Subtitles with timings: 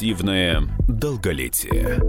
[0.00, 2.00] Активное долголетие.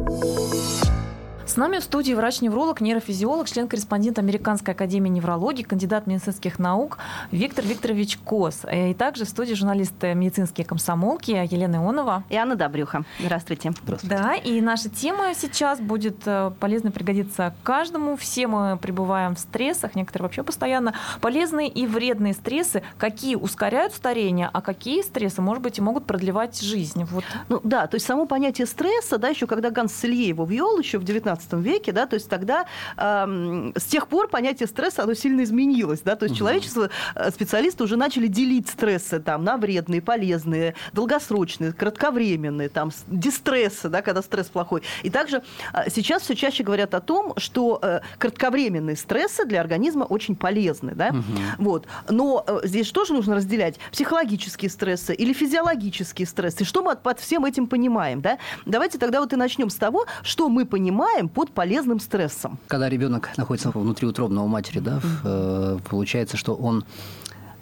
[1.52, 6.98] С нами в студии врач-невролог, нейрофизиолог, член-корреспондент Американской академии неврологии, кандидат медицинских наук
[7.30, 8.62] Виктор Викторович Кос.
[8.64, 12.24] Э, и также в студии журналисты медицинские комсомолки Елена Ионова.
[12.30, 13.04] И Анна Добрюха.
[13.20, 13.74] Здравствуйте.
[13.84, 14.16] Здравствуйте.
[14.16, 18.16] Да, и наша тема сейчас будет э, полезно пригодиться каждому.
[18.16, 20.94] Все мы пребываем в стрессах, некоторые вообще постоянно.
[21.20, 26.62] Полезные и вредные стрессы, какие ускоряют старение, а какие стрессы, может быть, и могут продлевать
[26.62, 27.04] жизнь.
[27.04, 27.26] Вот.
[27.50, 30.98] Ну да, то есть само понятие стресса, да, еще когда Ганс Селье его ввел еще
[30.98, 32.66] в 19 веке, да, то есть тогда
[32.98, 36.40] э, с тех пор понятие стресса, оно сильно изменилось, да, то есть угу.
[36.40, 43.90] человечество, э, специалисты уже начали делить стрессы там на вредные, полезные, долгосрочные, кратковременные, там, дистрессы,
[43.90, 44.84] да, когда стресс плохой.
[45.04, 50.04] И также э, сейчас все чаще говорят о том, что э, кратковременные стрессы для организма
[50.04, 51.24] очень полезны, да, угу.
[51.58, 51.88] вот.
[52.10, 56.64] Но э, здесь тоже нужно разделять психологические стрессы или физиологические стрессы.
[56.64, 58.38] Что мы под всем этим понимаем, да?
[58.66, 62.58] Давайте тогда вот и начнем с того, что мы понимаем под полезным стрессом.
[62.68, 66.84] Когда ребенок находится внутри утробного матери, да, э, получается, что он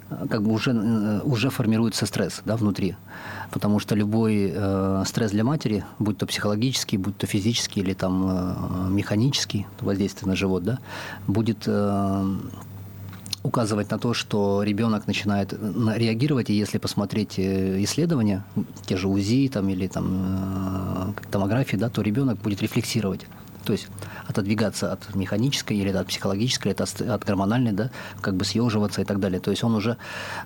[0.10, 2.96] э, как бы уже, э, уже формируется стресс да, внутри.
[3.52, 8.26] Потому что любой э, стресс для матери, будь то психологический, будь то физический или там,
[8.28, 10.80] э, механический, воздействие на живот, да,
[11.28, 12.36] будет э,
[13.44, 18.44] указывать на то, что ребенок начинает реагировать, и если посмотреть исследования,
[18.86, 23.26] те же УЗИ там, или там, томографии, да, то ребенок будет рефлексировать
[23.64, 23.88] то есть
[24.28, 29.06] отодвигаться от механической или от психологической, или от, от гормональной, да, как бы съеживаться и
[29.06, 29.40] так далее.
[29.40, 29.98] То есть он уже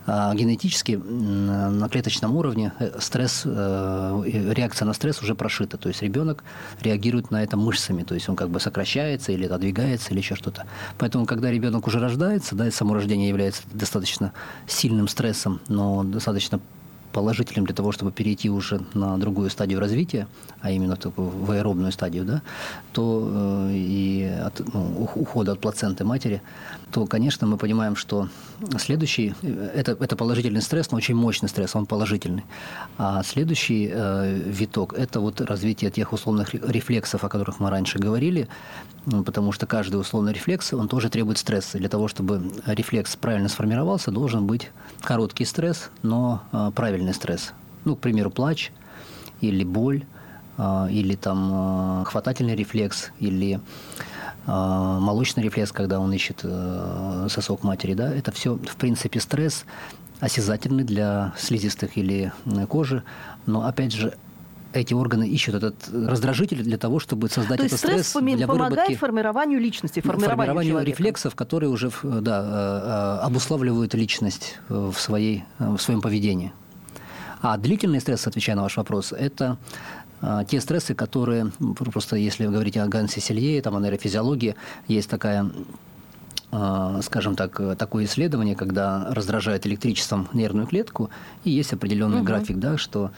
[0.06, 4.24] э, генетически э, на клеточном уровне э, стресс, э,
[4.56, 5.78] реакция на стресс уже прошита.
[5.78, 6.44] То есть ребенок
[6.82, 10.66] реагирует на это мышцами, то есть он как бы сокращается или отодвигается или еще что-то.
[10.98, 14.34] Поэтому, когда ребенок уже рождается, да, и само рождение является достаточно
[14.68, 16.60] сильным стрессом, но достаточно
[17.14, 20.28] положительным для того, чтобы перейти уже на другую стадию развития,
[20.62, 22.42] а именно такую в аэробную стадию, да,
[22.92, 26.42] то э, и от, ну, ухода от плаценты матери,
[26.92, 28.28] то, конечно, мы понимаем, что
[28.80, 32.44] следующий, э, это, это положительный стресс, но очень мощный стресс, он положительный.
[32.98, 38.48] А следующий э, виток– это вот развитие тех условных рефлексов, о которых мы раньше говорили,
[39.06, 41.78] потому что каждый условный рефлекс, он тоже требует стресса.
[41.78, 44.72] Для того, чтобы рефлекс правильно сформировался, должен быть
[45.02, 46.72] короткий стресс, но э,
[47.04, 47.54] правильный стресс.
[47.86, 48.72] Ну, к примеру, плач
[49.42, 50.04] или боль,
[50.58, 53.60] э, или там э, хватательный рефлекс, или
[54.46, 56.46] молочный рефлекс, когда он ищет
[57.30, 59.64] сосок матери, да, это все, в принципе, стресс
[60.20, 62.34] осязательный для слизистых или
[62.68, 63.04] кожи,
[63.46, 64.18] но, опять же,
[64.74, 68.74] эти органы ищут этот раздражитель для того, чтобы создать То этот стресс, стресс для помогает
[68.74, 75.44] выработки, формированию личности, формированию, формированию рефлексов, которые уже да, э, э, обуславливают личность в, своей,
[75.60, 76.52] в своем поведении.
[77.44, 79.58] А длительный стресс, отвечая на ваш вопрос, это
[80.22, 84.56] э, те стрессы, которые, просто если говорить о Гансе Селье, там, о нейрофизиологии,
[84.88, 85.52] есть такая
[87.02, 91.10] скажем так, такое исследование, когда раздражает электричеством нервную клетку,
[91.44, 92.26] и есть определенный угу.
[92.26, 93.10] график, да, что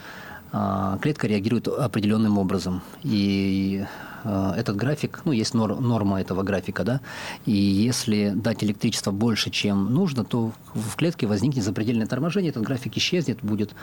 [0.53, 2.81] а, клетка реагирует определенным образом.
[3.03, 7.01] И а, этот график, ну, есть норма этого графика, да,
[7.45, 12.97] и если дать электричество больше, чем нужно, то в клетке возникнет запредельное торможение, этот график
[12.97, 13.75] исчезнет, будет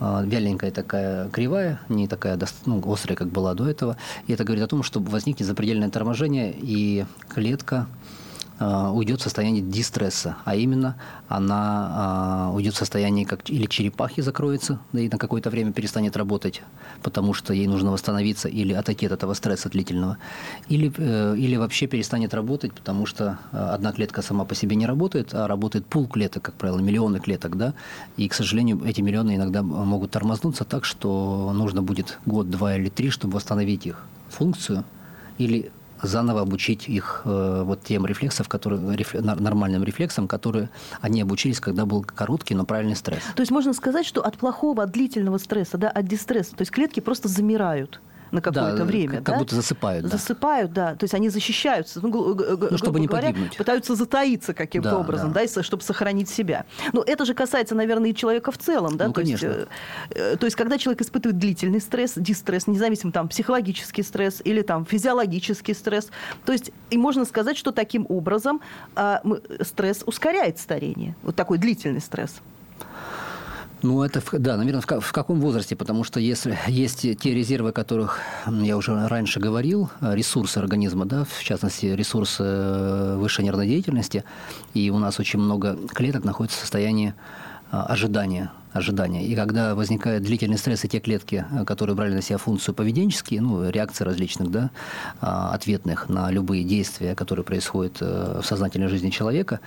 [0.00, 4.64] а, вяленькая такая кривая, не такая ну, острая, как была до этого, и это говорит
[4.64, 8.27] о том, что возникнет запредельное торможение, и клетка Э,
[8.60, 10.96] уйдет в состояние дистресса, а именно
[11.28, 16.16] она э, уйдет в состояние как или черепахи закроется, да и на какое-то время перестанет
[16.16, 16.62] работать,
[17.02, 20.18] потому что ей нужно восстановиться или отойти от этого стресса длительного,
[20.68, 25.34] или, э, или вообще перестанет работать, потому что одна клетка сама по себе не работает,
[25.34, 27.74] а работает пул клеток, как правило, миллионы клеток, да,
[28.16, 32.88] и, к сожалению, эти миллионы иногда могут тормознуться так, что нужно будет год, два или
[32.88, 34.84] три, чтобы восстановить их функцию
[35.38, 35.70] или
[36.02, 41.86] заново обучить их э, вот тем рефлексам, которые, реф, нормальным рефлексам, которые они обучились, когда
[41.86, 43.22] был короткий, но правильный стресс.
[43.34, 46.70] То есть можно сказать, что от плохого, от длительного стресса, да, от дистресса, то есть
[46.70, 48.00] клетки просто замирают
[48.30, 49.16] на какое-то да, время.
[49.16, 49.32] Как, да?
[49.32, 50.04] как будто засыпают.
[50.04, 50.10] Да.
[50.10, 50.94] Засыпают, да.
[50.94, 53.56] То есть они защищаются, ну, ну чтобы не говоря, погибнуть.
[53.56, 55.42] Пытаются затаиться каким-то да, образом, да.
[55.44, 56.64] да, чтобы сохранить себя.
[56.92, 59.06] Но это же касается, наверное, и человека в целом, да.
[59.06, 59.46] Ну, то конечно.
[59.46, 59.68] Есть,
[60.10, 64.84] э, то есть, когда человек испытывает длительный стресс, дистресс, независимо там психологический стресс или там
[64.84, 66.10] физиологический стресс,
[66.44, 68.60] то есть и можно сказать, что таким образом
[68.96, 69.18] э,
[69.62, 71.16] стресс ускоряет старение.
[71.22, 72.40] Вот такой длительный стресс.
[73.82, 78.18] Ну, это, да, наверное, в, каком возрасте, потому что если есть те резервы, о которых
[78.46, 84.24] я уже раньше говорил, ресурсы организма, да, в частности, ресурсы э, высшей нервной деятельности,
[84.74, 87.14] и у нас очень много клеток находится в состоянии
[87.70, 89.24] а, ожидания ожидания.
[89.24, 93.40] И когда возникает длительный стресс, и те клетки, э, которые брали на себя функцию поведенческие,
[93.40, 94.70] ну, реакции различных, да,
[95.20, 99.60] ответных на любые действия, которые происходят э, в сознательной жизни человека,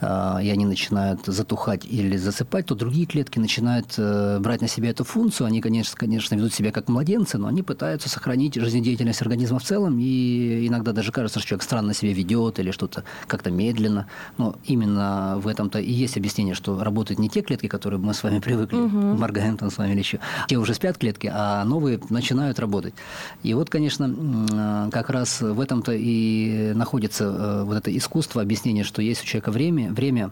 [0.00, 5.04] и они начинают затухать или засыпать, то другие клетки начинают э, брать на себя эту
[5.04, 5.46] функцию.
[5.46, 9.98] Они, конечно, конечно, ведут себя как младенцы, но они пытаются сохранить жизнедеятельность организма в целом.
[9.98, 14.06] И иногда даже кажется, что человек странно себя ведет или что-то как-то медленно.
[14.38, 18.22] Но именно в этом-то и есть объяснение, что работают не те клетки, которые мы с
[18.22, 18.96] вами привыкли, угу.
[18.96, 20.20] моргаем там с вами или еще.
[20.48, 22.94] Те уже спят клетки, а новые начинают работать.
[23.42, 29.02] И вот, конечно, как раз в этом-то и находится э, вот это искусство объяснения, что
[29.02, 30.30] есть у человека время, время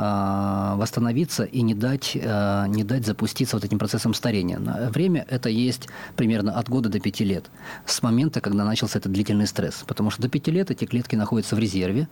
[0.00, 4.58] восстановиться и не дать, а, не дать запуститься вот этим процессом старения.
[4.90, 7.50] Время– это есть примерно от года до пяти лет,
[7.86, 9.84] с момента, когда начался этот длительный стресс.
[9.86, 12.08] Потому что до пяти лет эти клетки находятся в резерве,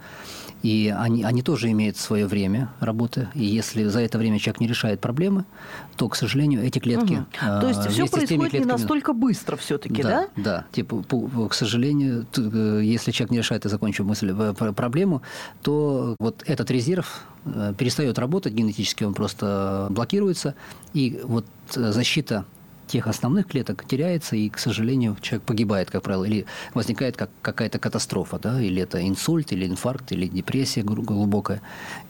[0.62, 3.28] и они, они тоже имеют свое время работы.
[3.34, 5.44] И если за это время человек не решает проблемы,
[5.96, 7.14] то, к сожалению, эти клетки...
[7.14, 7.60] Угу.
[7.60, 10.28] То есть все происходит не настолько быстро все-таки, да?
[10.36, 10.64] Да, да.
[10.72, 11.02] Типа,
[11.48, 15.22] к сожалению, э, если человек не решает, и закончу мысль, проблему,
[15.62, 17.37] то вот этот резерв э,
[17.78, 20.54] перестает работать генетически, он просто блокируется,
[20.92, 21.46] и вот
[21.76, 22.44] э, защита
[22.88, 27.78] тех основных клеток теряется, и, к сожалению, человек погибает, как правило, или возникает как какая-то
[27.78, 31.60] катастрофа, да, или это инсульт, или инфаркт, или депрессия глубокая,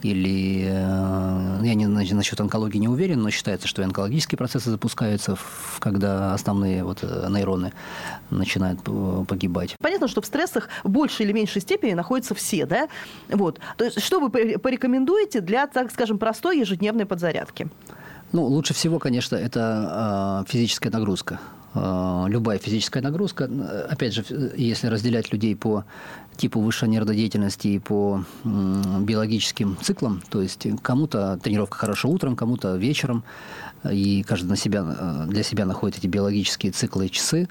[0.01, 5.37] или, э, я не, насчет онкологии не уверен, но считается, что онкологические процессы запускаются,
[5.79, 7.73] когда основные вот э, нейроны
[8.29, 8.81] начинают
[9.27, 9.75] погибать.
[9.81, 12.87] Понятно, что в стрессах в большей или меньшей степени находятся все, да?
[13.29, 13.59] Вот.
[13.77, 17.69] То есть, что вы порекомендуете для, так скажем, простой ежедневной подзарядки?
[18.31, 21.39] Ну, лучше всего, конечно, это э, физическая нагрузка.
[21.75, 23.49] Э, любая физическая нагрузка.
[23.89, 24.25] Опять же,
[24.57, 25.85] если разделять людей по
[26.35, 32.35] типу высшей нервной деятельности и по э, биологическим циклам, то есть кому-то тренировка хорошо утром,
[32.35, 33.23] кому-то вечером,
[33.89, 37.47] и каждый на себя, э, для себя находит эти биологические циклы и часы,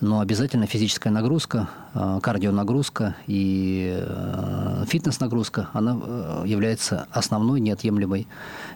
[0.00, 8.26] но обязательно физическая нагрузка, э, кардионагрузка и э, фитнес-нагрузка, она является основной неотъемлемой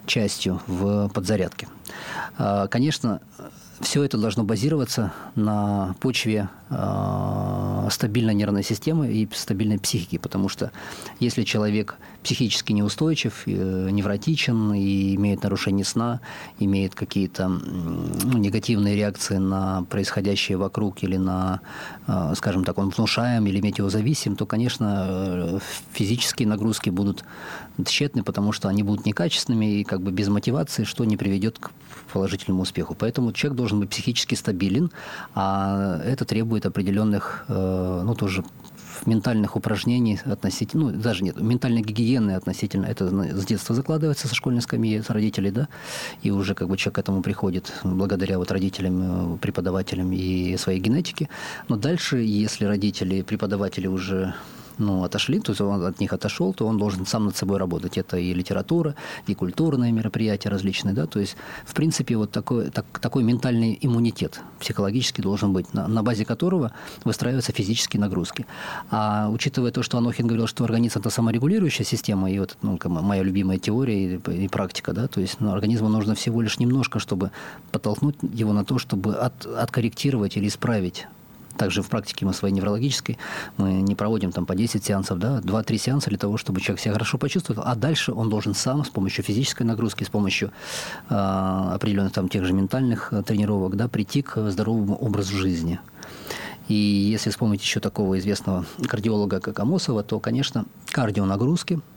[0.06, 1.68] частью в подзарядке.
[2.70, 3.20] Конечно,
[3.80, 10.72] все это должно базироваться на почве э, стабильной нервной системы и стабильной психики, потому что
[11.20, 11.96] если человек
[12.26, 16.20] психически неустойчив, э, невротичен и имеет нарушение сна,
[16.58, 21.60] имеет какие-то ну, негативные реакции на происходящее вокруг или на,
[22.08, 25.58] э, скажем так, он внушаем или метеозависим, то, конечно, э,
[25.92, 27.24] физические нагрузки будут
[27.84, 31.70] тщетны, потому что они будут некачественными и как бы без мотивации, что не приведет к
[32.12, 32.96] положительному успеху.
[32.98, 34.90] Поэтому человек должен быть психически стабилен,
[35.36, 38.42] а это требует определенных, ну, тоже
[39.04, 44.62] ментальных упражнений относительно, ну, даже нет, ментальной гигиены относительно, это с детства закладывается со школьной
[44.62, 45.68] скамьи, с родителей, да,
[46.22, 50.80] и уже как бы человек к этому приходит благодаря вот родителям, э, преподавателям и своей
[50.80, 51.28] генетике.
[51.68, 54.34] Но дальше, если родители, преподаватели уже
[54.78, 57.98] ну, отошли, то есть он от них отошел, то он должен сам над собой работать.
[57.98, 58.94] Это и литература,
[59.26, 64.40] и культурные мероприятия различные, да, то есть, в принципе, вот такой, так, такой ментальный иммунитет
[64.60, 66.72] психологический должен быть, на, на базе которого
[67.04, 68.46] выстраиваются физические нагрузки.
[68.90, 73.22] А учитывая то, что Анохин говорил, что организм– это саморегулирующая система, и вот ну, моя
[73.22, 77.30] любимая теория и, и практика, да, то есть ну, организму нужно всего лишь немножко, чтобы
[77.72, 81.06] подтолкнуть его на то, чтобы от, откорректировать или исправить
[81.56, 83.18] также в практике мы своей неврологической,
[83.56, 86.92] мы не проводим там по 10 сеансов, да, 2-3 сеанса для того, чтобы человек себя
[86.92, 90.50] хорошо почувствовал, а дальше он должен сам с помощью физической нагрузки, с помощью
[91.08, 95.80] э, определенных там тех же ментальных э, тренировок, да, прийти к здоровому образу жизни.
[96.68, 101.80] И если вспомнить еще такого известного кардиолога, как Амосова, то, конечно, кардионагрузки–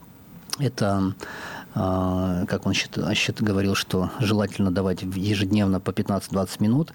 [0.59, 1.13] это а,
[1.73, 6.93] как он счит, говорил, что желательно давать ежедневно по 15-20 минут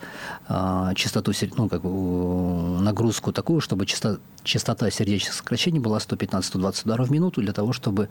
[0.48, 7.12] а, частоту, ну, как нагрузку такую, чтобы частота, частота сердечных сокращений была 115-120 ударов в
[7.12, 8.08] минуту, для того, чтобы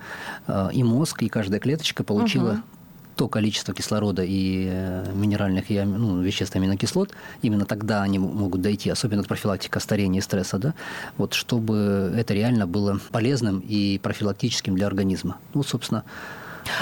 [0.47, 2.61] а, и мозг, и каждая клеточка получила угу
[3.15, 8.89] то количество кислорода и э, минеральных и ну, веществ аминокислот, именно тогда они могут дойти,
[8.89, 10.73] особенно профилактика старения и стресса, да,
[11.17, 15.37] вот чтобы это реально было полезным и профилактическим для организма.
[15.53, 16.03] Ну, собственно,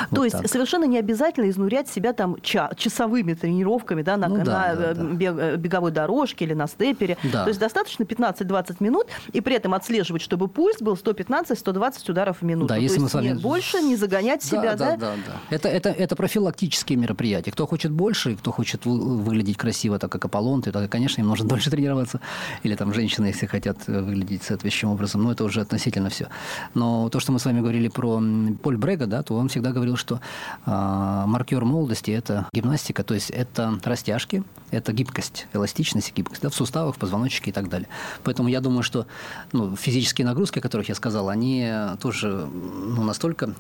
[0.09, 0.47] вот То есть так.
[0.47, 5.55] совершенно не обязательно изнурять себя там часовыми тренировками да, на, ну, да, на да, да.
[5.57, 7.17] беговой дорожке или на степере.
[7.23, 7.43] Да.
[7.43, 12.45] То есть достаточно 15-20 минут, и при этом отслеживать, чтобы пульс был 115-120 ударов в
[12.45, 12.67] минуту.
[12.67, 13.27] Да, То если есть мы с вами...
[13.27, 14.75] не, больше не загонять себя.
[14.75, 15.13] Да, да, да.
[15.15, 15.55] да.
[15.55, 17.51] Это, это, это профилактические мероприятия.
[17.51, 21.69] Кто хочет больше, кто хочет выглядеть красиво, так как Аполлон, то, конечно, им нужно дольше
[21.69, 22.19] тренироваться.
[22.63, 25.23] Или там женщины, если хотят выглядеть соответствующим образом.
[25.23, 26.27] Но это уже относительно все.
[26.73, 28.21] Но то, что мы с вами говорили про
[28.61, 30.19] Поль Брега, да, то он всегда говорил, что
[30.65, 36.49] э, маркер молодости– это гимнастика, то есть это растяжки, это гибкость, эластичность и гибкость да,
[36.49, 37.87] в суставах, в позвоночнике и так далее.
[38.23, 39.07] Поэтому я думаю, что
[39.51, 43.53] ну, физические нагрузки, о которых я сказал, они тоже ну, настолько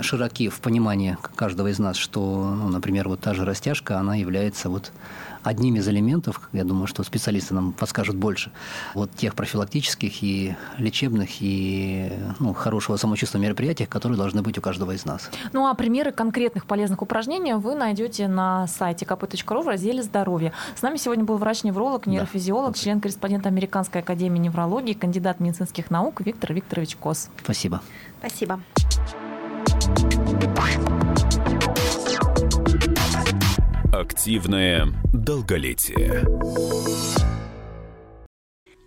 [0.00, 4.68] широки в понимании каждого из нас, что, ну, например, вот та же растяжка, она является
[4.68, 4.92] вот
[5.44, 8.50] одним из элементов, я думаю, что специалисты нам подскажут больше,
[8.94, 14.92] вот тех профилактических и лечебных и ну, хорошего самочувствия мероприятий, которые должны быть у каждого
[14.92, 15.30] из нас.
[15.52, 20.52] Ну а примеры конкретных полезных упражнений вы найдете на сайте kp.ru в разделе «Здоровье».
[20.74, 22.78] С нами сегодня был врач-невролог, нейрофизиолог, да.
[22.78, 27.28] член-корреспондент Американской академии неврологии, кандидат медицинских наук Виктор Викторович Кос.
[27.42, 27.82] Спасибо.
[28.20, 28.60] Спасибо.
[33.92, 36.24] Активное долголетие.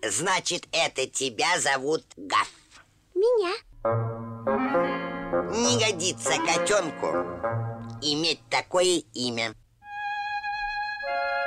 [0.03, 2.51] Значит, это тебя зовут Гаф.
[3.15, 3.53] Меня.
[5.51, 7.07] Не годится котенку
[8.01, 9.53] иметь такое имя.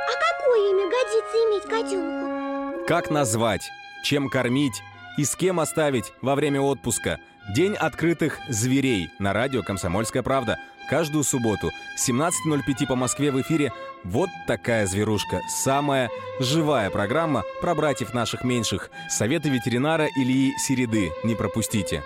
[0.07, 2.87] А какое имя годится иметь котенку?
[2.87, 3.62] Как назвать,
[4.04, 4.83] чем кормить
[5.16, 7.19] и с кем оставить во время отпуска?
[7.54, 10.57] День открытых зверей на радио «Комсомольская правда»
[10.88, 13.73] каждую субботу 17.05 по Москве в эфире
[14.04, 15.40] «Вот такая зверушка».
[15.49, 18.90] Самая живая программа про братьев наших меньших.
[19.09, 21.11] Советы ветеринара Ильи Середы.
[21.25, 22.04] Не пропустите.